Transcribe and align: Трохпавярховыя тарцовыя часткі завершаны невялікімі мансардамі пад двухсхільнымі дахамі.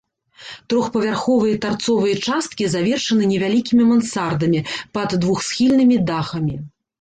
Трохпавярховыя 0.71 1.59
тарцовыя 1.65 2.15
часткі 2.29 2.69
завершаны 2.75 3.23
невялікімі 3.33 3.83
мансардамі 3.91 4.63
пад 4.99 5.09
двухсхільнымі 5.27 5.97
дахамі. 6.11 6.55